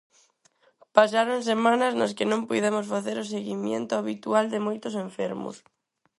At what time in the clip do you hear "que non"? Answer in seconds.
2.17-2.45